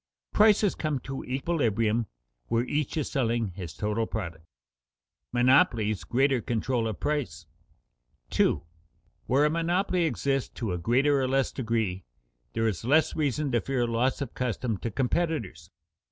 Prices 0.33 0.73
come 0.73 0.97
to 1.01 1.23
equilibrium 1.23 2.07
where 2.47 2.63
each 2.63 2.97
is 2.97 3.11
selling 3.11 3.49
his 3.49 3.75
total 3.75 4.07
product. 4.07 4.45
[Sidenote: 5.31 5.31
Monopoly's 5.31 6.03
greater 6.05 6.41
control 6.41 6.87
of 6.87 6.99
price] 6.99 7.45
2. 8.31 8.63
_Where 9.29 9.45
a 9.45 9.49
monopoly 9.51 10.05
exists 10.05 10.49
to 10.55 10.73
a 10.73 10.79
greater 10.79 11.21
or 11.21 11.27
less 11.27 11.51
degree, 11.51 12.03
there 12.53 12.67
is 12.67 12.83
less 12.83 13.15
reason 13.15 13.51
to 13.51 13.61
fear 13.61 13.85
loss 13.85 14.21
of 14.21 14.33
custom 14.33 14.77
to 14.79 14.89
competitors. 14.89 15.69